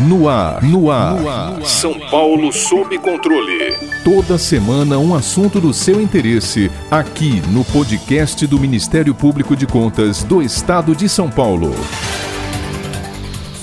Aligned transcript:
No 0.00 0.28
ar, 0.28 0.60
no 0.60 0.90
ar, 0.90 1.20
no 1.20 1.28
ar. 1.28 1.62
São 1.64 1.96
Paulo 2.10 2.52
sob 2.52 2.98
controle. 2.98 3.76
Toda 4.02 4.36
semana 4.36 4.98
um 4.98 5.14
assunto 5.14 5.60
do 5.60 5.72
seu 5.72 6.00
interesse, 6.00 6.68
aqui 6.90 7.40
no 7.50 7.64
podcast 7.66 8.44
do 8.48 8.58
Ministério 8.58 9.14
Público 9.14 9.54
de 9.54 9.68
Contas 9.68 10.24
do 10.24 10.42
Estado 10.42 10.96
de 10.96 11.08
São 11.08 11.30
Paulo. 11.30 11.72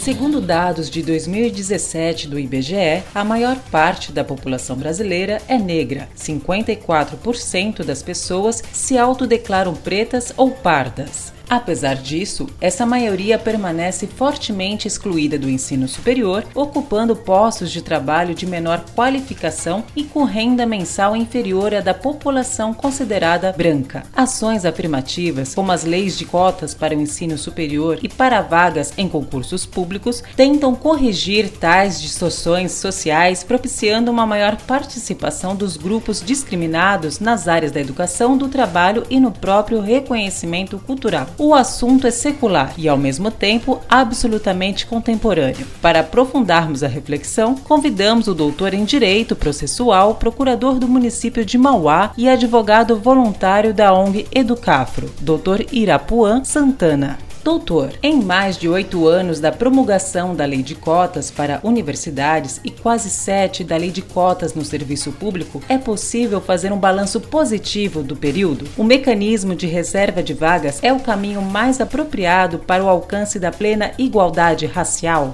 Segundo 0.01 0.39
dados 0.39 0.89
de 0.89 1.03
2017 1.03 2.29
do 2.29 2.39
IBGE, 2.39 3.03
a 3.13 3.25
maior 3.25 3.57
parte 3.69 4.13
da 4.13 4.23
população 4.23 4.77
brasileira 4.77 5.41
é 5.49 5.57
negra. 5.57 6.07
54% 6.17 7.83
das 7.83 8.01
pessoas 8.01 8.63
se 8.71 8.97
autodeclaram 8.97 9.73
pretas 9.73 10.33
ou 10.37 10.51
pardas. 10.51 11.33
Apesar 11.51 11.95
disso, 11.95 12.47
essa 12.61 12.85
maioria 12.85 13.37
permanece 13.37 14.07
fortemente 14.07 14.87
excluída 14.87 15.37
do 15.37 15.49
ensino 15.49 15.85
superior, 15.85 16.45
ocupando 16.55 17.13
postos 17.13 17.69
de 17.69 17.81
trabalho 17.81 18.33
de 18.33 18.45
menor 18.45 18.85
qualificação 18.95 19.83
e 19.93 20.05
com 20.05 20.23
renda 20.23 20.65
mensal 20.65 21.13
inferior 21.13 21.75
à 21.75 21.81
da 21.81 21.93
população 21.93 22.73
considerada 22.73 23.51
branca. 23.51 24.03
Ações 24.15 24.63
afirmativas, 24.63 25.53
como 25.53 25.73
as 25.73 25.83
leis 25.83 26.17
de 26.17 26.23
cotas 26.23 26.73
para 26.73 26.95
o 26.95 27.01
ensino 27.01 27.37
superior 27.37 27.99
e 28.01 28.07
para 28.07 28.41
vagas 28.41 28.93
em 28.97 29.09
concursos 29.09 29.65
públicos, 29.65 30.23
tentam 30.37 30.73
corrigir 30.73 31.49
tais 31.49 32.01
distorções 32.01 32.71
sociais, 32.71 33.43
propiciando 33.43 34.09
uma 34.09 34.25
maior 34.25 34.55
participação 34.55 35.53
dos 35.53 35.75
grupos 35.75 36.23
discriminados 36.25 37.19
nas 37.19 37.49
áreas 37.49 37.73
da 37.73 37.81
educação, 37.81 38.37
do 38.37 38.47
trabalho 38.47 39.03
e 39.09 39.19
no 39.19 39.33
próprio 39.33 39.81
reconhecimento 39.81 40.79
cultural 40.79 41.27
o 41.43 41.55
assunto 41.55 42.05
é 42.05 42.11
secular 42.11 42.75
e, 42.77 42.87
ao 42.87 42.95
mesmo 42.95 43.31
tempo, 43.31 43.81
absolutamente 43.89 44.85
contemporâneo. 44.85 45.65
Para 45.81 46.01
aprofundarmos 46.01 46.83
a 46.83 46.87
reflexão, 46.87 47.55
convidamos 47.55 48.27
o 48.27 48.35
doutor 48.35 48.75
em 48.75 48.85
Direito 48.85 49.35
Processual, 49.35 50.13
procurador 50.13 50.77
do 50.77 50.87
município 50.87 51.43
de 51.43 51.57
Mauá 51.57 52.11
e 52.15 52.29
advogado 52.29 52.95
voluntário 52.95 53.73
da 53.73 53.91
ONG 53.91 54.27
Educafro, 54.31 55.09
doutor 55.19 55.65
Irapuã 55.71 56.43
Santana. 56.43 57.30
Doutor, 57.43 57.93
em 58.03 58.21
mais 58.21 58.55
de 58.55 58.69
oito 58.69 59.07
anos 59.07 59.39
da 59.39 59.51
promulgação 59.51 60.35
da 60.35 60.45
Lei 60.45 60.61
de 60.61 60.75
Cotas 60.75 61.31
para 61.31 61.59
universidades 61.63 62.61
e 62.63 62.69
quase 62.69 63.09
sete 63.09 63.63
da 63.63 63.75
Lei 63.75 63.89
de 63.89 64.03
Cotas 64.03 64.53
no 64.53 64.63
serviço 64.63 65.11
público, 65.11 65.59
é 65.67 65.75
possível 65.75 66.39
fazer 66.39 66.71
um 66.71 66.77
balanço 66.77 67.19
positivo 67.19 68.03
do 68.03 68.15
período? 68.15 68.67
O 68.77 68.83
mecanismo 68.83 69.55
de 69.55 69.65
reserva 69.65 70.21
de 70.21 70.35
vagas 70.35 70.83
é 70.83 70.93
o 70.93 70.99
caminho 70.99 71.41
mais 71.41 71.81
apropriado 71.81 72.59
para 72.59 72.83
o 72.83 72.89
alcance 72.89 73.39
da 73.39 73.51
plena 73.51 73.91
igualdade 73.97 74.67
racial? 74.67 75.33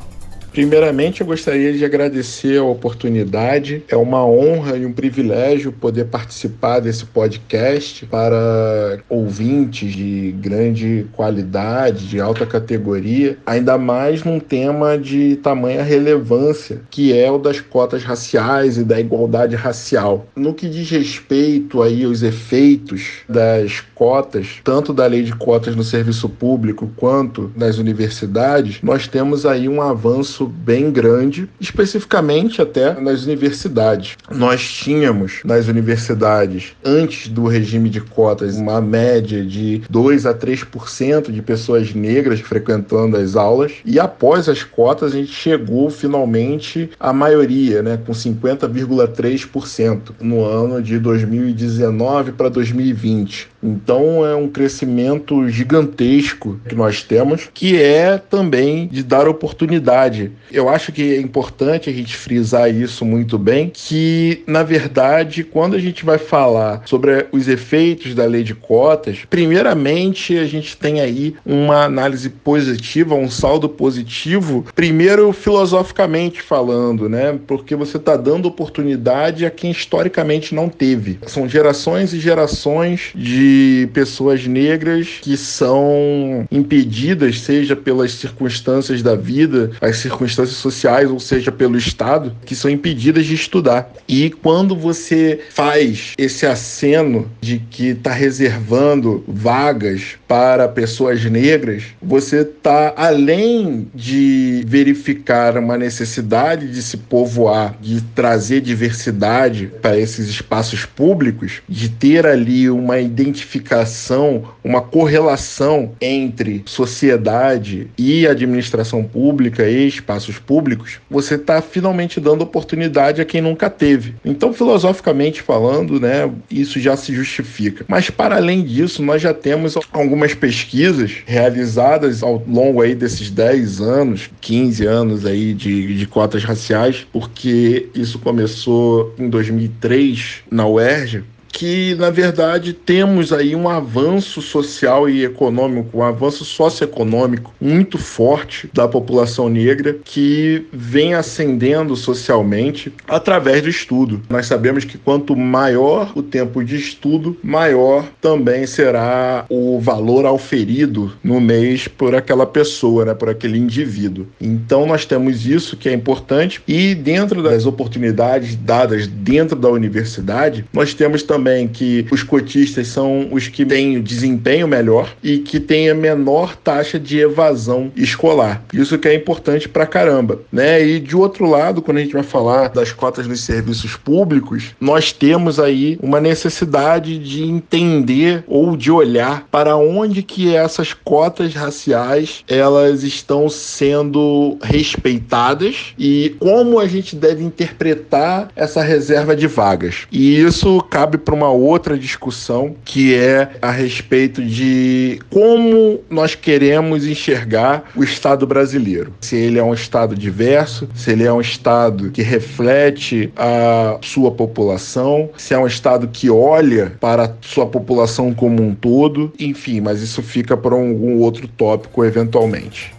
Primeiramente, 0.57 1.21
eu 1.21 1.27
gostaria 1.27 1.71
de 1.71 1.85
agradecer 1.85 2.57
a 2.57 2.63
oportunidade. 2.63 3.83
É 3.87 3.95
uma 3.95 4.25
honra 4.25 4.75
e 4.75 4.87
um 4.87 4.91
privilégio 4.91 5.71
poder 5.71 6.05
participar 6.05 6.79
desse 6.79 7.05
podcast 7.05 8.07
para 8.07 8.97
ouvintes 9.07 9.93
de 9.93 10.31
grande 10.39 11.05
qualidade, 11.13 12.07
de 12.07 12.19
alta 12.19 12.43
categoria, 12.43 13.37
ainda 13.45 13.77
mais 13.77 14.23
num 14.23 14.39
tema 14.39 14.97
de 14.97 15.35
tamanha 15.35 15.83
relevância, 15.83 16.81
que 16.89 17.15
é 17.15 17.29
o 17.29 17.37
das 17.37 17.61
cotas 17.61 18.03
raciais 18.03 18.79
e 18.79 18.83
da 18.83 18.99
igualdade 18.99 19.55
racial. 19.55 20.25
No 20.35 20.55
que 20.55 20.67
diz 20.67 20.89
respeito 20.89 21.83
aí 21.83 22.03
aos 22.03 22.23
efeitos 22.23 23.19
das 23.29 23.81
cotas, 23.93 24.59
tanto 24.63 24.91
da 24.91 25.05
lei 25.05 25.21
de 25.21 25.35
cotas 25.35 25.75
no 25.75 25.83
serviço 25.83 26.27
público 26.27 26.89
quanto 26.95 27.51
nas 27.55 27.77
universidades, 27.77 28.79
nós 28.81 29.07
temos 29.07 29.45
aí 29.45 29.69
um 29.69 29.83
avanço 29.83 30.46
bem 30.47 30.91
grande, 30.91 31.49
especificamente 31.59 32.61
até 32.61 32.99
nas 32.99 33.23
universidades. 33.23 34.17
Nós 34.29 34.61
tínhamos 34.61 35.41
nas 35.43 35.67
universidades, 35.67 36.75
antes 36.83 37.27
do 37.27 37.47
regime 37.47 37.89
de 37.89 38.01
cotas, 38.01 38.55
uma 38.55 38.81
média 38.81 39.43
de 39.43 39.81
2 39.89 40.25
a 40.25 40.33
3% 40.33 41.31
de 41.31 41.41
pessoas 41.41 41.93
negras 41.93 42.39
frequentando 42.39 43.17
as 43.17 43.35
aulas, 43.35 43.73
e 43.85 43.99
após 43.99 44.49
as 44.49 44.63
cotas 44.63 45.13
a 45.13 45.17
gente 45.17 45.31
chegou 45.31 45.89
finalmente 45.89 46.89
à 46.99 47.11
maioria, 47.11 47.81
né, 47.81 47.99
com 48.05 48.11
50,3% 48.11 50.11
no 50.21 50.43
ano 50.43 50.81
de 50.81 50.99
2019 50.99 52.31
para 52.31 52.49
2020. 52.49 53.49
Então 53.67 54.25
é 54.25 54.35
um 54.35 54.47
crescimento 54.47 55.47
gigantesco 55.49 56.59
que 56.67 56.75
nós 56.75 57.03
temos, 57.03 57.49
que 57.53 57.81
é 57.81 58.17
também 58.17 58.87
de 58.87 59.03
dar 59.03 59.27
oportunidade 59.27 60.31
eu 60.51 60.69
acho 60.69 60.91
que 60.91 61.15
é 61.15 61.19
importante 61.19 61.89
a 61.89 61.93
gente 61.93 62.15
frisar 62.15 62.73
isso 62.73 63.05
muito 63.05 63.37
bem, 63.37 63.71
que 63.73 64.43
na 64.47 64.63
verdade, 64.63 65.43
quando 65.43 65.75
a 65.75 65.79
gente 65.79 66.05
vai 66.05 66.17
falar 66.17 66.83
sobre 66.85 67.27
os 67.31 67.47
efeitos 67.47 68.15
da 68.15 68.25
lei 68.25 68.43
de 68.43 68.55
cotas, 68.55 69.19
primeiramente 69.29 70.37
a 70.37 70.45
gente 70.45 70.77
tem 70.77 71.01
aí 71.01 71.35
uma 71.45 71.83
análise 71.83 72.29
positiva, 72.29 73.15
um 73.15 73.29
saldo 73.29 73.67
positivo, 73.67 74.65
primeiro 74.73 75.31
filosoficamente 75.33 76.41
falando, 76.41 77.09
né? 77.09 77.37
Porque 77.45 77.75
você 77.75 77.97
está 77.97 78.15
dando 78.15 78.47
oportunidade 78.47 79.45
a 79.45 79.51
quem 79.51 79.71
historicamente 79.71 80.55
não 80.55 80.69
teve. 80.69 81.19
São 81.27 81.47
gerações 81.47 82.13
e 82.13 82.19
gerações 82.19 83.11
de 83.13 83.56
pessoas 83.93 84.45
negras 84.45 85.19
que 85.21 85.37
são 85.37 86.45
impedidas, 86.51 87.41
seja 87.41 87.75
pelas 87.75 88.11
circunstâncias 88.13 89.01
da 89.01 89.15
vida, 89.15 89.71
as 89.81 89.97
circunstâncias 89.97 90.57
sociais, 90.57 91.09
ou 91.09 91.19
seja, 91.19 91.51
pelo 91.51 91.77
Estado, 91.77 92.35
que 92.45 92.55
são 92.55 92.69
impedidas 92.69 93.25
de 93.25 93.35
estudar. 93.35 93.91
E 94.07 94.29
quando 94.29 94.75
você 94.75 95.39
faz 95.49 96.13
esse 96.17 96.45
aceno 96.45 97.29
de 97.41 97.59
que 97.59 97.89
está 97.89 98.11
reservando 98.11 99.23
vagas 99.27 100.17
para 100.27 100.67
pessoas 100.67 101.23
negras, 101.25 101.83
você 102.01 102.41
está 102.41 102.93
além 102.95 103.87
de 103.93 104.63
verificar 104.65 105.57
uma 105.57 105.77
necessidade 105.77 106.71
de 106.71 106.81
se 106.81 106.97
povoar, 106.97 107.77
de 107.81 108.01
trazer 108.01 108.61
diversidade 108.61 109.71
para 109.81 109.97
esses 109.97 110.27
espaços 110.29 110.85
públicos, 110.85 111.61
de 111.67 111.89
ter 111.89 112.25
ali 112.25 112.69
uma 112.69 112.99
identificação, 113.37 114.43
uma 114.63 114.81
correlação 114.81 115.91
entre 116.01 116.63
sociedade 116.65 117.87
e 117.97 118.27
administração 118.27 119.03
pública 119.03 119.67
e 119.67 119.87
espaço 119.87 120.17
espaços 120.17 120.39
públicos, 120.39 120.99
você 121.09 121.35
está 121.35 121.61
finalmente 121.61 122.19
dando 122.19 122.41
oportunidade 122.41 123.21
a 123.21 123.25
quem 123.25 123.41
nunca 123.41 123.69
teve. 123.69 124.15
Então, 124.25 124.53
filosoficamente 124.53 125.41
falando, 125.41 125.99
né, 125.99 126.29
isso 126.49 126.79
já 126.79 126.95
se 126.95 127.13
justifica. 127.13 127.85
Mas 127.87 128.09
para 128.09 128.35
além 128.35 128.63
disso, 128.63 129.03
nós 129.03 129.21
já 129.21 129.33
temos 129.33 129.75
algumas 129.91 130.33
pesquisas 130.33 131.17
realizadas 131.25 132.23
ao 132.23 132.43
longo 132.47 132.81
aí 132.81 132.95
desses 132.95 133.29
10 133.29 133.81
anos, 133.81 134.29
15 134.41 134.85
anos 134.85 135.25
aí 135.25 135.53
de, 135.53 135.95
de 135.95 136.07
cotas 136.07 136.43
raciais, 136.43 137.05
porque 137.11 137.89
isso 137.93 138.19
começou 138.19 139.13
em 139.17 139.29
2003 139.29 140.43
na 140.49 140.67
UERJ, 140.67 141.23
que, 141.57 141.95
na 141.95 142.11
verdade, 142.11 142.71
temos 142.71 143.33
aí 143.33 143.55
um 143.55 143.67
avanço 143.67 144.43
social 144.43 145.09
e 145.09 145.25
econômico, 145.25 145.97
um 145.97 146.03
avanço 146.03 146.45
socioeconômico 146.45 147.51
muito 147.59 147.97
forte 147.97 148.69
da 148.71 148.87
população 148.87 149.49
negra 149.49 149.97
que 150.03 150.67
vem 150.71 151.15
ascendendo 151.15 151.95
socialmente 151.95 152.93
através 153.07 153.63
do 153.63 153.69
estudo. 153.69 154.21
Nós 154.29 154.45
sabemos 154.45 154.85
que 154.85 154.99
quanto 154.99 155.35
maior 155.35 156.11
o 156.15 156.21
tempo 156.21 156.63
de 156.63 156.75
estudo, 156.75 157.35
maior 157.41 158.05
também 158.21 158.67
será 158.67 159.43
o 159.49 159.79
valor 159.79 160.27
auferido 160.27 161.11
no 161.23 161.41
mês 161.41 161.87
por 161.87 162.13
aquela 162.13 162.45
pessoa, 162.45 163.03
né, 163.03 163.15
por 163.15 163.29
aquele 163.29 163.57
indivíduo. 163.57 164.27
Então 164.39 164.85
nós 164.85 165.07
temos 165.07 165.47
isso 165.47 165.75
que 165.75 165.89
é 165.89 165.93
importante 165.93 166.61
e 166.67 166.93
dentro 166.93 167.41
das 167.41 167.65
oportunidades 167.65 168.55
dadas 168.55 169.07
dentro 169.07 169.57
da 169.57 169.69
universidade, 169.69 170.63
nós 170.71 170.93
temos 170.93 171.23
também 171.23 171.46
também 171.47 171.67
que 171.67 172.05
os 172.11 172.23
cotistas 172.23 172.87
são 172.87 173.29
os 173.31 173.47
que 173.47 173.65
têm 173.65 174.01
desempenho 174.01 174.67
melhor 174.67 175.15
e 175.23 175.37
que 175.37 175.59
têm 175.59 175.89
a 175.89 175.95
menor 175.95 176.55
taxa 176.57 176.99
de 176.99 177.19
evasão 177.19 177.89
escolar. 177.95 178.63
Isso 178.73 178.97
que 178.97 179.07
é 179.07 179.15
importante 179.15 179.69
pra 179.69 179.85
caramba, 179.85 180.41
né? 180.51 180.85
E 180.85 180.99
de 180.99 181.15
outro 181.15 181.45
lado, 181.49 181.81
quando 181.81 181.97
a 181.97 182.01
gente 182.01 182.13
vai 182.13 182.23
falar 182.23 182.67
das 182.67 182.91
cotas 182.91 183.25
dos 183.25 183.39
serviços 183.39 183.95
públicos, 183.95 184.75
nós 184.79 185.13
temos 185.13 185.59
aí 185.59 185.97
uma 186.01 186.19
necessidade 186.19 187.17
de 187.17 187.43
entender 187.43 188.43
ou 188.45 188.75
de 188.75 188.91
olhar 188.91 189.47
para 189.49 189.77
onde 189.77 190.21
que 190.21 190.53
essas 190.53 190.93
cotas 190.93 191.53
raciais 191.53 192.43
elas 192.47 193.03
estão 193.03 193.47
sendo 193.47 194.57
respeitadas 194.61 195.93
e 195.97 196.35
como 196.39 196.79
a 196.79 196.87
gente 196.87 197.15
deve 197.15 197.43
interpretar 197.43 198.49
essa 198.55 198.81
reserva 198.81 199.35
de 199.35 199.47
vagas. 199.47 200.07
E 200.11 200.39
isso 200.39 200.81
cabe 200.89 201.17
para 201.17 201.36
uma 201.37 201.51
outra 201.51 201.95
discussão 201.97 202.75
que 202.83 203.13
é 203.13 203.51
a 203.61 203.69
respeito 203.69 204.43
de 204.43 205.19
como 205.29 205.99
nós 206.09 206.33
queremos 206.33 207.05
enxergar 207.05 207.91
o 207.95 208.03
Estado 208.03 208.47
brasileiro. 208.47 209.13
Se 209.21 209.35
ele 209.35 209.59
é 209.59 209.63
um 209.63 209.73
Estado 209.73 210.15
diverso, 210.15 210.89
se 210.95 211.11
ele 211.11 211.23
é 211.23 211.31
um 211.31 211.39
Estado 211.39 212.09
que 212.09 212.23
reflete 212.23 213.31
a 213.35 213.99
sua 214.01 214.31
população, 214.31 215.29
se 215.37 215.53
é 215.53 215.59
um 215.59 215.67
Estado 215.67 216.07
que 216.07 216.29
olha 216.29 216.93
para 216.99 217.25
a 217.25 217.31
sua 217.41 217.67
população 217.67 218.33
como 218.33 218.63
um 218.63 218.73
todo, 218.73 219.31
enfim, 219.39 219.79
mas 219.79 220.01
isso 220.01 220.23
fica 220.23 220.57
para 220.57 220.73
algum 220.73 221.19
outro 221.19 221.47
tópico 221.47 222.03
eventualmente. 222.03 222.96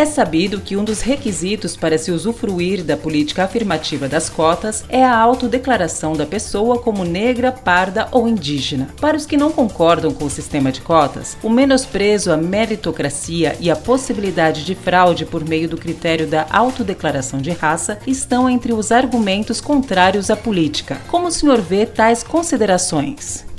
É 0.00 0.06
sabido 0.06 0.62
que 0.62 0.78
um 0.78 0.82
dos 0.82 1.02
requisitos 1.02 1.76
para 1.76 1.98
se 1.98 2.10
usufruir 2.10 2.82
da 2.82 2.96
política 2.96 3.44
afirmativa 3.44 4.08
das 4.08 4.30
cotas 4.30 4.82
é 4.88 5.04
a 5.04 5.14
autodeclaração 5.14 6.14
da 6.14 6.24
pessoa 6.24 6.78
como 6.78 7.04
negra, 7.04 7.52
parda 7.52 8.08
ou 8.10 8.26
indígena. 8.26 8.88
Para 8.98 9.14
os 9.14 9.26
que 9.26 9.36
não 9.36 9.52
concordam 9.52 10.10
com 10.10 10.24
o 10.24 10.30
sistema 10.30 10.72
de 10.72 10.80
cotas, 10.80 11.36
o 11.42 11.50
menosprezo 11.50 12.32
à 12.32 12.36
meritocracia 12.38 13.54
e 13.60 13.70
a 13.70 13.76
possibilidade 13.76 14.64
de 14.64 14.74
fraude 14.74 15.26
por 15.26 15.46
meio 15.46 15.68
do 15.68 15.76
critério 15.76 16.26
da 16.26 16.46
autodeclaração 16.48 17.38
de 17.38 17.50
raça 17.50 17.98
estão 18.06 18.48
entre 18.48 18.72
os 18.72 18.90
argumentos 18.90 19.60
contrários 19.60 20.30
à 20.30 20.36
política. 20.36 20.96
Como 21.08 21.26
o 21.26 21.30
senhor 21.30 21.60
vê 21.60 21.84
tais 21.84 22.22
considerações? 22.22 23.49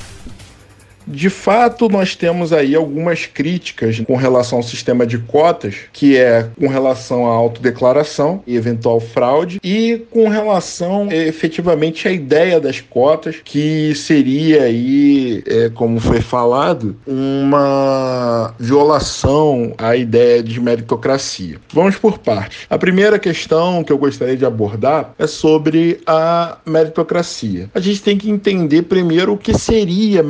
De 1.08 1.30
fato, 1.30 1.90
nós 1.90 2.16
temos 2.16 2.54
aí 2.54 2.76
algumas 2.76 3.26
críticas 3.26 4.02
com 4.06 4.16
relação 4.16 4.60
ao 4.60 4.64
sistema 4.64 5.06
de 5.06 5.18
cotas, 5.18 5.76
que 5.92 6.18
é 6.18 6.48
com 6.60 6.68
relação 6.68 7.26
à 7.26 7.34
autodeclaração 7.34 8.44
e 8.46 8.56
eventual 8.56 9.00
fraude, 9.00 9.60
e 9.64 10.06
com 10.10 10.28
relação 10.30 11.12
efetivamente 11.12 12.08
à 12.08 12.12
ideia 12.12 12.60
das 12.60 12.80
cotas, 12.80 13.38
que 13.44 13.94
seria 13.96 14.64
aí, 14.64 15.44
é, 15.48 15.70
como 15.70 16.00
foi 16.00 16.22
falado, 16.22 16.96
uma 17.06 18.54
violação 18.60 19.74
à 19.78 19.96
ideia 19.96 20.42
de 20.44 20.60
meritocracia. 20.60 21.58
Vamos 21.74 21.96
por 21.96 22.20
partes. 22.20 22.66
A 22.70 22.78
primeira 22.78 23.18
questão 23.20 23.84
que 23.84 23.92
eu 23.92 23.98
gostaria 23.98 24.38
de 24.38 24.46
abordar 24.46 25.14
é 25.18 25.28
sobre 25.28 26.02
a 26.06 26.58
meritocracia. 26.66 27.70
A 27.74 27.80
gente 27.80 28.02
tem 28.02 28.18
que 28.18 28.30
entender 28.30 28.84
primeiro 28.84 29.34
o 29.34 29.38
que 29.38 29.58
seria 29.58 30.24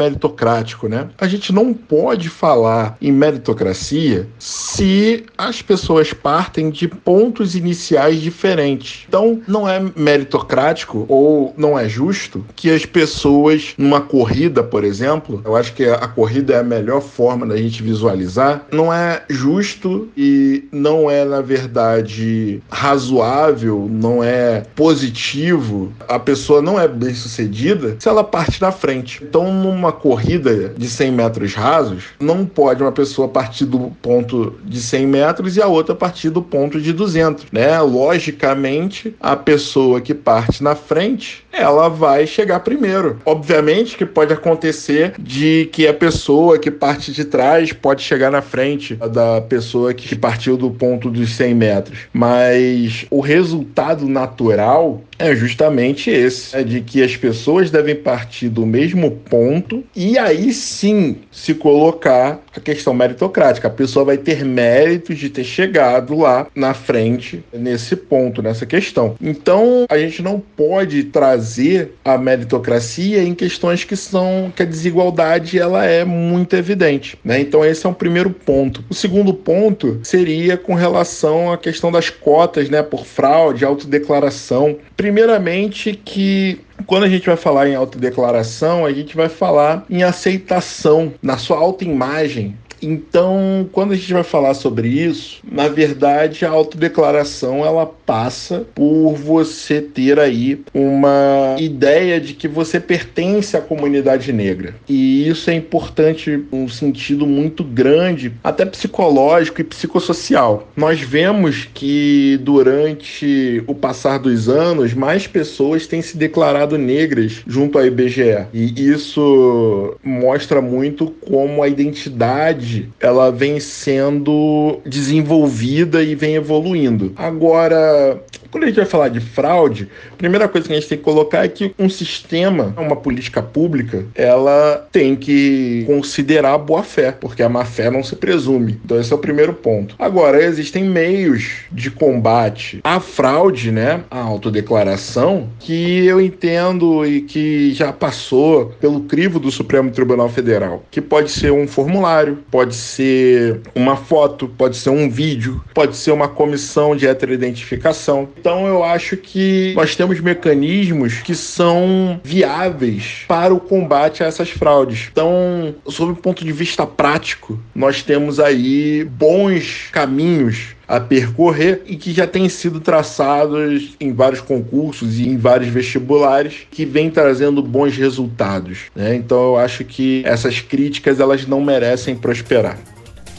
né? 0.88 1.10
A 1.18 1.28
gente 1.28 1.54
não 1.54 1.74
pode 1.74 2.30
falar 2.30 2.98
em 3.02 3.12
meritocracia 3.12 4.28
se 4.40 5.26
as 5.38 5.62
pessoas 5.62 6.14
partem 6.14 6.70
de 6.70 6.88
pontos 6.88 7.56
iniciais 7.56 8.22
diferentes. 8.22 9.06
Então, 9.08 9.42
não 9.48 9.68
é 9.68 9.82
meritocrático 9.96 11.06
ou 11.08 11.54
não 11.58 11.78
é 11.78 11.88
justo 11.88 12.46
que 12.56 12.70
as 12.70 12.86
pessoas, 12.86 13.74
numa 13.78 14.02
corrida, 14.02 14.64
por 14.64 14.84
exemplo, 14.84 15.42
eu 15.46 15.56
acho 15.56 15.74
que 15.74 15.86
a 15.86 16.08
corrida 16.08 16.54
é 16.54 16.60
a 16.60 16.64
melhor 16.64 17.02
forma 17.02 17.46
da 17.46 17.58
gente 17.58 17.84
visualizar, 17.84 18.66
não 18.72 18.94
é 18.94 19.24
justo 19.30 20.10
e 20.16 20.68
não 20.72 21.10
é, 21.10 21.26
na 21.26 21.42
verdade, 21.42 22.62
razoável, 22.70 23.88
não 23.90 24.24
é 24.24 24.64
positivo, 24.76 25.92
a 26.08 26.20
pessoa 26.20 26.62
não 26.62 26.80
é 26.80 26.88
bem 26.88 27.14
sucedida 27.14 27.96
se 28.00 28.08
ela 28.08 28.24
parte 28.24 28.62
na 28.62 28.72
frente. 28.72 29.24
Então, 29.24 29.54
numa 29.54 29.92
corrida 29.92 30.51
de 30.78 30.90
100 30.90 31.12
metros 31.12 31.54
rasos, 31.54 32.06
não 32.20 32.46
pode 32.46 32.82
uma 32.82 32.92
pessoa 32.92 33.28
partir 33.28 33.66
do 33.66 33.92
ponto 34.02 34.56
de 34.64 34.82
100 34.82 35.08
metros 35.08 35.58
e 35.58 35.62
a 35.62 35.68
outra 35.68 35.96
partir 35.96 36.30
do 36.30 36.42
ponto 36.42 36.80
de 36.80 36.94
200, 36.94 37.46
né? 37.52 37.80
Logicamente, 37.82 39.16
a 39.20 39.36
pessoa 39.36 40.02
que 40.02 40.14
parte 40.14 40.64
na 40.64 40.76
frente, 40.76 41.46
ela 41.52 41.90
vai 41.90 42.26
chegar 42.26 42.60
primeiro. 42.62 43.20
Obviamente 43.26 43.98
que 43.98 44.06
pode 44.06 44.34
acontecer 44.34 45.14
de 45.20 45.70
que 45.72 45.88
a 45.88 45.94
pessoa 45.94 46.58
que 46.58 46.72
parte 46.72 47.12
de 47.12 47.26
trás 47.26 47.74
pode 47.74 48.02
chegar 48.02 48.32
na 48.32 48.42
frente 48.42 48.96
da 48.96 49.42
pessoa 49.42 49.94
que 49.94 50.16
partiu 50.16 50.58
do 50.58 50.72
ponto 50.72 51.10
dos 51.10 51.36
100 51.36 51.56
metros, 51.56 52.00
mas 52.14 53.06
o 53.10 53.20
resultado 53.20 54.08
natural 54.08 55.02
é 55.22 55.36
justamente 55.36 56.10
esse, 56.10 56.56
é 56.56 56.64
de 56.64 56.82
que 56.82 57.04
as 57.04 57.16
pessoas 57.16 57.70
devem 57.70 57.96
partir 57.96 58.50
do 58.50 58.66
mesmo 58.66 59.12
ponto 59.12 59.84
e 59.96 60.18
aí 60.18 60.52
sim 60.52 61.18
se 61.32 61.54
colocar 61.54 62.42
a 62.56 62.60
questão 62.60 62.94
meritocrática. 62.94 63.68
A 63.68 63.72
pessoa 63.72 64.04
vai 64.04 64.18
ter 64.18 64.44
méritos 64.44 65.18
de 65.18 65.30
ter 65.30 65.44
chegado 65.44 66.18
lá 66.18 66.48
na 66.56 66.74
frente 66.74 67.44
nesse 67.54 67.96
ponto, 67.96 68.42
nessa 68.42 68.66
questão. 68.66 69.16
Então, 69.22 69.86
a 69.90 69.98
gente 69.98 70.22
não 70.22 70.40
pode 70.40 71.04
trazer 71.06 71.94
a 72.04 72.18
meritocracia 72.18 73.24
em 73.24 73.34
questões 73.34 73.84
que 73.84 73.96
são 73.96 74.52
que 74.56 74.64
a 74.64 74.66
desigualdade 74.66 75.60
ela 75.60 75.86
é 75.86 76.04
muito 76.04 76.56
evidente, 76.56 77.18
né? 77.24 77.40
Então, 77.40 77.64
esse 77.64 77.86
é 77.86 77.90
um 77.90 77.94
primeiro 77.94 78.30
ponto. 78.32 78.84
O 78.90 78.94
segundo 78.94 79.34
ponto 79.34 80.00
seria 80.04 80.58
com 80.58 80.74
relação 80.74 81.52
à 81.52 81.58
questão 81.58 81.92
das 81.92 82.10
cotas, 82.10 82.70
né, 82.70 82.82
por 82.82 83.06
fraude, 83.06 83.64
autodeclaração. 83.64 84.78
Primeiramente 85.12 85.92
que 85.94 86.62
quando 86.88 87.04
a 87.04 87.10
gente 87.10 87.26
vai 87.26 87.36
falar 87.36 87.68
em 87.68 87.76
autodeclaração, 87.76 88.86
a 88.86 88.94
gente 88.94 89.14
vai 89.14 89.28
falar 89.28 89.86
em 89.90 90.04
aceitação 90.04 91.14
na 91.22 91.38
sua 91.38 91.58
autoimagem 91.58 92.56
então, 92.82 93.70
quando 93.72 93.94
a 93.94 93.96
gente 93.96 94.14
vai 94.14 94.24
falar 94.24 94.54
sobre 94.54 94.88
isso, 94.88 95.40
na 95.50 95.68
verdade 95.68 96.46
a 96.46 96.50
autodeclaração 96.50 97.66
ela 97.66 97.86
passa 97.86 98.66
por 98.74 99.14
você 99.14 99.82
ter 99.82 100.20
aí 100.20 100.62
uma 100.74 101.56
ideia 101.60 102.20
de 102.20 102.34
que 102.34 102.48
você 102.48 102.80
pertence 102.80 103.56
à 103.56 103.62
comunidade 103.62 104.34
negra. 104.34 104.76
E 104.90 105.28
isso 105.28 105.50
é 105.50 105.54
importante 105.54 106.44
num 106.52 106.68
sentido 106.68 107.26
muito 107.26 107.64
grande, 107.64 108.34
até 108.44 108.66
psicológico 108.66 109.62
e 109.62 109.64
psicossocial. 109.64 110.68
Nós 110.76 111.00
vemos 111.00 111.68
que 111.74 112.40
durante 112.42 113.64
o 113.68 113.76
passar 113.76 114.18
dos 114.18 114.50
anos, 114.50 114.94
mais 114.94 115.28
pessoas 115.28 115.88
têm 115.88 116.02
se 116.02 116.18
declarado 116.18 116.78
negras 116.78 117.42
junto 117.46 117.78
à 117.78 117.86
IBGE. 117.86 118.48
E 118.54 118.90
isso 118.90 119.96
mostra 120.04 120.62
muito 120.62 121.08
como 121.08 121.64
a 121.64 121.68
identidade 121.68 122.71
ela 123.00 123.32
vem 123.32 123.60
sendo 123.60 124.80
desenvolvida 124.86 126.04
e 126.04 126.16
vem 126.16 126.36
evoluindo. 126.36 127.14
Agora, 127.16 128.22
quando 128.52 128.66
a 128.66 128.68
gente 128.68 128.76
vai 128.76 128.86
falar 128.86 129.08
de 129.10 129.20
fraude, 129.20 129.88
a 130.12 130.16
primeira 130.16 130.48
coisa 130.48 130.68
que 130.68 130.74
a 130.74 130.80
gente 130.80 130.90
tem 130.90 130.98
que 130.98 131.04
colocar 131.04 131.46
é 131.46 131.48
que 131.48 131.74
um 131.80 131.90
sistema, 131.90 132.74
uma 132.78 132.96
política 132.96 133.42
pública, 133.42 134.06
ela 134.14 134.88
tem 134.92 135.16
que 135.16 135.84
considerar 135.88 136.54
a 136.54 136.58
boa-fé, 136.58 137.12
porque 137.12 137.42
a 137.42 137.50
má-fé 137.50 137.90
não 137.90 138.04
se 138.04 138.16
presume. 138.16 138.80
Então 138.84 139.00
esse 139.00 139.12
é 139.12 139.16
o 139.16 139.20
primeiro 139.20 139.54
ponto. 139.54 139.96
Agora, 139.98 140.44
existem 140.44 140.84
meios 140.84 141.62
de 141.72 141.90
combate 141.90 142.80
à 142.84 143.00
fraude, 143.00 143.72
né, 143.72 144.02
à 144.12 144.20
autodeclaração, 144.20 145.50
que 145.60 146.06
eu 146.06 146.20
entendo 146.20 147.06
e 147.06 147.22
que 147.22 147.74
já 147.74 147.94
passou 147.94 148.74
pelo 148.80 149.02
crivo 149.02 149.40
do 149.40 149.52
Supremo 149.52 149.92
Tribunal 149.92 150.30
Federal, 150.30 150.84
que 150.92 151.00
pode 151.00 151.32
ser 151.32 151.52
um 151.52 151.68
formulário, 151.68 152.40
pode 152.50 152.76
ser 152.76 153.62
uma 153.74 153.96
foto, 153.96 154.48
pode 154.58 154.76
ser 154.76 154.90
um 154.90 155.10
vídeo, 155.10 155.62
pode 155.74 155.96
ser 155.96 156.12
uma 156.12 156.28
comissão 156.28 156.96
de 156.96 157.08
heteroidentificação. 157.08 158.28
Então 158.42 158.66
eu 158.66 158.84
acho 158.84 159.16
que 159.16 159.72
nós 159.76 159.96
temos 159.96 160.20
mecanismos 160.20 161.20
que 161.20 161.36
são 161.36 162.20
viáveis 162.24 163.24
para 163.28 163.54
o 163.54 163.60
combate 163.60 164.24
a 164.24 164.26
essas 164.26 164.50
fraudes. 164.50 165.10
Então, 165.12 165.76
sob 165.88 166.14
o 166.14 166.16
ponto 166.16 166.44
de 166.44 166.52
vista 166.52 166.88
prático, 166.88 167.60
nós 167.76 168.02
temos 168.02 168.40
aí 168.40 169.04
bons 169.04 169.90
caminhos 169.92 170.76
a 170.88 171.00
percorrer 171.00 171.84
e 171.86 171.96
que 171.96 172.12
já 172.12 172.26
têm 172.26 172.50
sido 172.50 172.80
traçados 172.80 173.96
em 174.00 174.12
vários 174.12 174.42
concursos 174.42 175.20
e 175.20 175.30
em 175.30 175.38
vários 175.38 175.70
vestibulares 175.70 176.68
que 176.70 176.84
vem 176.84 177.12
trazendo 177.12 177.62
bons 177.62 177.96
resultados. 177.96 178.80
Né? 178.96 179.16
Então 179.16 179.38
eu 179.38 179.58
acho 179.58 179.86
que 179.86 180.24
essas 180.26 180.60
críticas 180.60 181.20
elas 181.20 181.46
não 181.46 181.62
merecem 181.62 182.16
prosperar. 182.16 182.78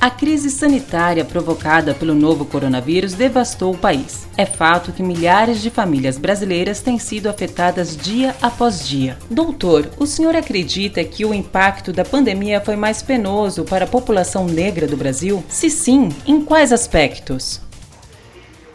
A 0.03 0.11
crise 0.11 0.51
sanitária 0.51 1.25
provocada 1.25 1.95
pelo 1.95 2.13
novo 2.13 2.45
coronavírus 2.45 3.15
devastou 3.15 3.73
o 3.73 3.79
país. 3.79 4.27
É 4.37 4.45
fato 4.45 4.91
que 4.91 5.01
milhares 5.01 5.63
de 5.63 5.71
famílias 5.71 6.19
brasileiras 6.19 6.81
têm 6.81 6.99
sido 6.99 7.29
afetadas 7.29 7.97
dia 7.97 8.35
após 8.43 8.85
dia. 8.85 9.17
Doutor, 9.31 9.89
o 10.01 10.05
senhor 10.05 10.35
acredita 10.35 11.05
que 11.05 11.25
o 11.25 11.33
impacto 11.33 11.93
da 11.93 12.05
pandemia 12.05 12.61
foi 12.61 12.75
mais 12.75 13.01
penoso 13.01 13.63
para 13.63 13.85
a 13.85 13.87
população 13.89 14.45
negra 14.45 14.89
do 14.89 14.97
Brasil? 14.97 15.45
Se 15.49 15.71
sim, 15.71 16.09
em 16.27 16.45
quais 16.45 16.73
aspectos? 16.73 17.61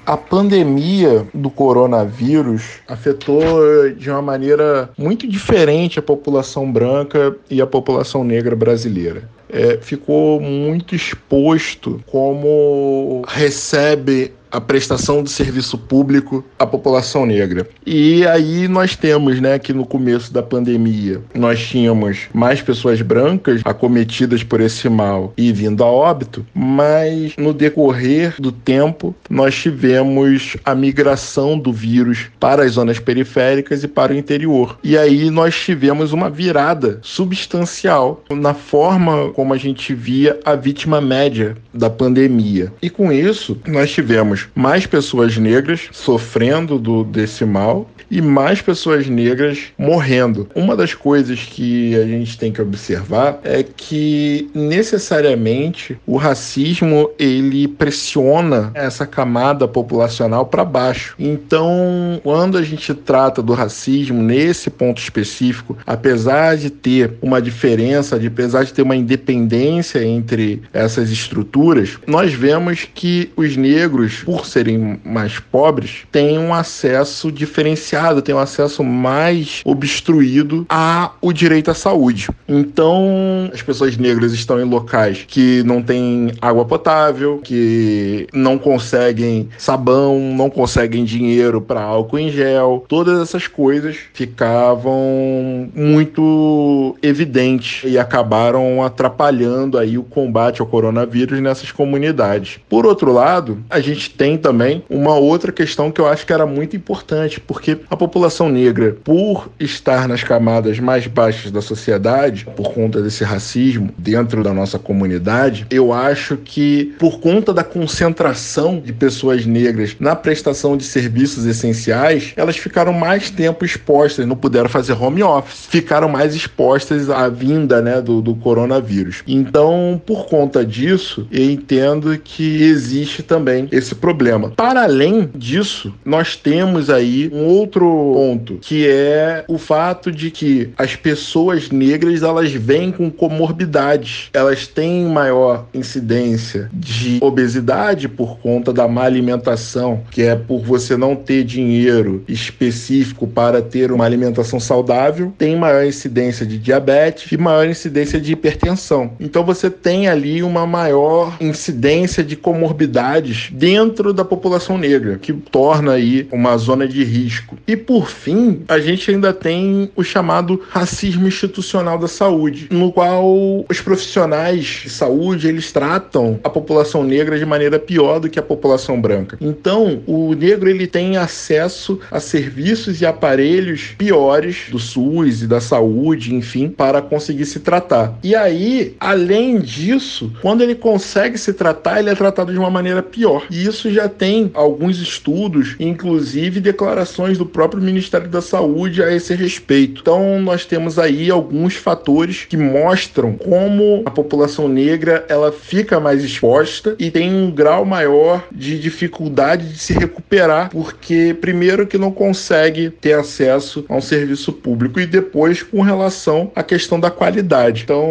A 0.05 0.15
pandemia 0.15 1.27
do 1.34 1.50
coronavírus 1.50 2.79
afetou 2.88 3.91
de 3.98 4.10
uma 4.10 4.22
maneira 4.22 4.91
muito 4.98 5.27
diferente 5.27 6.00
a 6.00 6.01
população 6.01 6.72
branca 6.72 7.36
e 7.50 7.62
a 7.62 7.67
população 7.67 8.24
negra 8.24 8.55
brasileira 8.55 9.36
é, 9.50 9.77
ficou 9.77 10.39
muito 10.39 10.96
exposto 10.96 12.01
como 12.08 13.24
recebe 13.27 14.34
a 14.51 14.60
prestação 14.62 15.24
de 15.24 15.30
serviço 15.30 15.77
público 15.77 16.44
à 16.58 16.66
população 16.66 17.25
negra. 17.25 17.68
E 17.86 18.25
aí 18.27 18.68
nós 18.68 18.96
temos, 18.96 19.39
né, 19.39 19.60
que 19.60 19.74
no 19.74 19.86
começo 19.86 20.32
da 20.34 20.44
pandemia 20.44 21.22
nós 21.34 21.66
tínhamos 21.66 22.27
mais 22.34 22.62
pessoas 22.62 23.01
brancas 23.01 23.62
acometidas 23.63 24.44
por 24.44 24.62
esse 24.62 24.89
mal 24.89 25.34
e 25.38 25.51
vindo 25.51 25.84
a 25.84 25.88
óbito, 25.88 26.46
mas 26.54 27.36
no 27.38 27.54
decorrer 27.54 28.36
do 28.39 28.51
tempo 28.51 29.16
nós 29.30 29.56
tivemos 29.56 30.58
a 30.63 30.74
migração 30.75 31.58
do 31.58 31.72
vírus 31.72 32.27
para 32.39 32.63
as 32.63 32.74
zonas 32.74 33.00
periféricas 33.00 33.84
e 33.84 33.88
para 33.88 34.13
o 34.13 34.16
interior. 34.16 34.77
E 34.84 34.98
aí 34.98 35.30
nós 35.30 35.56
tivemos 35.60 36.13
uma 36.13 36.30
virada 36.30 37.00
substancial 37.01 38.24
na 38.30 38.54
forma 38.54 39.32
como 39.34 39.54
a 39.54 39.58
gente 39.58 39.94
via 39.94 40.39
a 40.44 40.56
vítima 40.56 41.01
média 41.01 41.56
da 41.74 41.89
pandemia. 41.89 42.72
E 42.82 42.89
com 42.89 43.12
isso, 43.12 43.58
nós 43.68 43.92
tivemos 43.92 44.37
mais 44.53 44.86
pessoas 44.86 45.38
negras 45.38 45.89
sofrendo 45.91 46.77
do, 46.77 47.03
desse 47.03 47.46
mal 47.46 47.89
e 48.10 48.22
mais 48.22 48.62
pessoas 48.62 49.08
negras 49.08 49.60
morrendo. 49.77 50.50
Uma 50.56 50.75
das 50.75 50.94
coisas 50.94 51.39
que 51.39 51.96
a 51.96 52.06
gente 52.06 52.38
tem 52.38 52.51
que 52.51 52.62
observar 52.62 53.39
é 53.44 53.63
que 53.63 54.50
necessariamente 54.53 55.98
o 56.06 56.17
racismo 56.17 57.10
ele 57.20 57.67
pressiona 57.67 58.72
essa 58.74 59.06
camada 59.06 59.67
populacional 59.67 60.46
para 60.46 60.63
baixo. 60.63 61.15
Então, 61.20 62.20
quando 62.24 62.58
a 62.58 62.63
gente 62.63 62.94
trata 62.94 63.41
do 63.41 63.53
racismo 63.53 64.22
nesse 64.22 64.70
ponto 64.70 65.01
específico, 65.01 65.77
apesar 65.86 66.58
de 66.58 66.70
ter 66.70 67.13
uma 67.22 67.41
diferença, 67.41 68.20
de, 68.20 68.27
apesar 68.27 68.63
de 68.63 68.74
ter 68.74 68.82
uma 68.82 68.96
independência 68.96 70.03
entre 70.03 70.62
essas 70.74 71.12
estruturas, 71.12 71.98
nós 72.08 72.34
vemos 72.34 72.88
que 72.94 73.32
os 73.36 73.58
negros, 73.58 74.24
por 74.27 74.46
serem 74.46 75.00
mais 75.05 75.39
pobres, 75.39 76.05
têm 76.12 76.38
um 76.38 76.53
acesso 76.53 77.31
diferenciado, 77.31 78.22
têm 78.22 78.36
um 78.36 78.39
acesso 78.39 78.84
mais 78.84 79.62
obstruído 79.63 80.65
ao 80.67 81.31
direito 81.31 81.72
à 81.72 81.74
saúde. 81.74 82.27
Então, 82.46 83.50
as 83.53 83.62
pessoas 83.62 83.96
negras 83.96 84.34
estão 84.34 84.60
em 84.60 84.65
locais 84.65 85.24
que 85.25 85.63
não 85.63 85.81
têm 85.81 86.34
água 86.41 86.65
potável, 86.65 87.39
que 87.41 88.27
não 88.34 88.57
conseguem 88.57 89.48
sabão, 89.57 90.19
não 90.36 90.50
conseguem 90.50 91.05
dinheiro 91.05 91.62
para 91.62 91.81
álcool 91.81 92.19
em 92.19 92.29
gel. 92.29 92.84
Todas 92.86 93.22
essas 93.22 93.48
coisas 93.48 93.96
ficavam 94.12 95.69
muito 95.74 96.98
evidentes 97.01 97.89
e 97.89 97.98
acabaram 97.98 98.84
atrapalhando 98.84 99.77
aí 99.77 99.98
o 99.98 100.03
combate 100.03 100.60
ao 100.60 100.67
coronavírus 100.67 101.39
nessas 101.39 101.72
comunidades. 101.72 102.60
Por 102.67 102.86
outro 102.86 103.13
lado, 103.13 103.63
a 103.69 103.79
gente 103.79 104.16
tem 104.17 104.38
também 104.38 104.83
uma 104.89 105.15
outra 105.15 105.51
questão 105.51 105.91
que 105.91 106.01
eu 106.01 106.07
acho 106.07 106.25
que 106.25 106.33
era 106.33 106.45
muito 106.45 106.75
importante, 106.75 107.39
porque 107.39 107.77
a 107.89 107.95
população 107.95 108.50
negra, 108.50 108.97
por 109.03 109.50
estar 109.59 110.07
nas 110.07 110.24
camadas 110.24 110.79
mais 110.79 111.05
baixas 111.05 111.51
da 111.51 111.62
sociedade, 111.62 112.47
por 112.55 112.74
conta 112.74 113.01
desse 113.01 113.24
racismo 113.24 113.91
dentro 113.97 114.43
da 114.43 114.53
nossa 114.53 114.79
comunidade, 114.79 115.67
eu 115.69 115.93
acho 115.93 116.38
que 116.38 116.95
por 116.97 117.19
conta 117.19 117.53
da 117.53 117.63
concentração 117.63 118.79
de 118.79 118.91
pessoas 118.91 119.45
negras 119.45 119.95
na 120.00 120.15
prestação 120.15 120.75
de 120.75 120.83
serviços 120.83 121.45
essenciais, 121.45 122.33
elas 122.36 122.57
ficaram 122.57 122.91
mais 122.91 123.29
tempo 123.29 123.63
expostas, 123.63 124.25
não 124.25 124.36
puderam 124.36 124.69
fazer 124.69 124.93
home 124.93 125.21
office, 125.21 125.67
ficaram 125.69 126.09
mais 126.09 126.33
expostas 126.33 127.09
à 127.09 127.29
vinda 127.29 127.81
né, 127.81 128.01
do, 128.01 128.21
do 128.21 128.36
coronavírus. 128.36 129.24
Então, 129.27 130.01
por 130.05 130.25
conta 130.25 130.65
disso, 130.65 131.27
eu 131.31 131.43
entendo 131.51 132.17
que 132.17 132.63
existe 132.63 133.21
também 133.21 133.67
esse 133.71 133.93
problema. 133.93 134.07
Para 134.56 134.84
além 134.84 135.30
disso, 135.36 135.94
nós 136.06 136.36
temos 136.36 136.90
aí 136.90 137.30
um 137.34 137.46
outro 137.46 137.86
ponto, 138.14 138.58
que 138.62 138.88
é 138.88 139.44
o 139.48 139.58
fato 139.58 140.12
de 140.12 140.32
que 140.32 140.70
as 140.78 140.96
pessoas 140.96 141.70
negras 141.70 142.24
elas 142.24 142.52
vêm 142.52 142.92
com 142.92 143.10
comorbidades, 143.10 144.30
elas 144.34 144.68
têm 144.68 145.06
maior 145.06 145.66
incidência 145.74 146.70
de 146.74 147.20
obesidade 147.22 148.08
por 148.08 148.38
conta 148.40 148.72
da 148.72 148.88
má 148.88 149.04
alimentação, 149.04 150.04
que 150.12 150.22
é 150.22 150.36
por 150.36 150.62
você 150.64 150.96
não 150.96 151.16
ter 151.16 151.44
dinheiro 151.44 152.24
específico 152.28 153.28
para 153.28 153.62
ter 153.62 153.92
uma 153.92 154.06
alimentação 154.06 154.60
saudável, 154.60 155.34
tem 155.38 155.56
maior 155.56 155.86
incidência 155.86 156.46
de 156.46 156.58
diabetes 156.58 157.32
e 157.32 157.38
maior 157.38 157.68
incidência 157.68 158.20
de 158.20 158.34
hipertensão. 158.34 159.12
Então 159.20 159.44
você 159.44 159.70
tem 159.70 160.08
ali 160.08 160.44
uma 160.44 160.66
maior 160.66 161.36
incidência 161.40 162.24
de 162.24 162.36
comorbidades 162.36 163.50
dentro 163.52 163.97
da 164.13 164.24
população 164.24 164.77
negra, 164.77 165.18
que 165.18 165.34
torna 165.34 165.94
aí 165.94 166.27
uma 166.32 166.58
zona 166.58 166.88
de 166.88 167.04
risco. 167.04 167.58
E 167.68 167.75
por 167.75 168.10
fim, 168.10 168.63
a 168.68 168.80
gente 168.80 169.12
ainda 169.12 169.34
tem 169.34 169.89
o 169.96 170.04
chamado 170.04 170.62
racismo 170.70 171.27
institucional 171.27 171.98
da 171.98 172.08
saúde, 172.08 172.68
no 172.72 172.92
qual 172.92 173.66
os 173.70 173.82
profissionais 173.82 174.82
de 174.84 174.89
saúde 174.89 175.48
eles 175.48 175.72
tratam 175.72 176.39
a 176.44 176.50
população 176.50 177.04
negra 177.04 177.38
de 177.38 177.46
maneira 177.46 177.80
pior 177.80 178.20
do 178.20 178.30
que 178.30 178.39
a 178.39 178.44
população 178.44 179.00
branca. 179.00 179.38
Então, 179.42 180.01
o 180.06 180.34
negro 180.34 180.70
ele 180.70 180.88
tem 180.88 181.18
acesso 181.18 182.00
a 182.12 182.20
serviços 182.20 183.01
e 183.01 183.06
aparelhos 183.06 183.94
piores 183.98 184.68
do 184.70 184.80
SUS 184.80 185.42
e 185.42 185.48
da 185.48 185.60
saúde, 185.60 186.34
enfim, 186.34 186.70
para 186.70 187.01
conseguir 187.01 187.46
se 187.46 187.60
tratar. 187.60 188.18
E 188.24 188.36
aí, 188.36 188.96
além 189.00 189.60
disso, 189.60 190.32
quando 190.42 190.62
ele 190.62 190.75
consegue 190.75 191.38
se 191.38 191.54
tratar, 191.54 192.00
ele 192.00 192.10
é 192.10 192.16
tratado 192.16 192.51
de 192.51 192.58
uma 192.58 192.70
maneira 192.70 193.01
pior. 193.01 193.46
E 193.50 193.66
isso 193.88 193.91
já 193.91 194.10
tem 194.10 194.51
alguns 194.53 195.00
estudos, 195.00 195.75
inclusive 195.79 196.60
declarações 196.60 197.38
do 197.38 197.46
próprio 197.46 197.82
Ministério 197.82 198.27
da 198.27 198.41
Saúde 198.41 199.01
a 199.01 199.13
esse 199.13 199.34
respeito. 199.34 200.01
Então, 200.01 200.41
nós 200.41 200.65
temos 200.65 201.00
aí 201.00 201.32
alguns 201.32 201.75
fatores 201.75 202.46
que 202.46 202.58
mostram 202.58 203.34
como 203.34 204.03
a 204.06 204.12
população 204.12 204.67
negra 204.67 205.25
ela 205.29 205.51
fica 205.51 206.00
mais 206.00 206.24
exposta 206.24 206.96
e 207.00 207.10
tem 207.10 207.34
um 207.34 207.50
grau 207.50 207.86
maior 207.86 208.46
de 208.51 208.77
dificuldade 208.79 209.70
de 209.70 209.79
se 209.79 209.94
recuperar, 209.94 210.70
porque 210.70 211.36
primeiro 211.39 211.88
que 211.88 211.98
não 211.98 212.12
consegue 212.12 212.89
ter 212.89 213.13
acesso 213.13 213.86
a 213.88 213.96
um 213.96 214.01
serviço 214.01 214.51
público 214.51 215.00
e 215.00 215.06
depois 215.06 215.63
com 215.63 215.82
relação 215.82 216.51
à 216.56 216.63
questão 216.63 217.00
da 217.00 217.10
qualidade. 217.10 217.84
Então, 217.84 218.06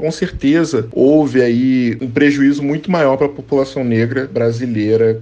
com 0.00 0.10
certeza, 0.10 0.88
houve 0.92 1.40
aí 1.40 1.96
um 2.00 2.10
prejuízo 2.10 2.62
muito 2.62 2.90
maior 2.90 3.16
para 3.16 3.26
a 3.26 3.30
população 3.30 3.84
negra 3.84 4.28
brasileira 4.30 5.21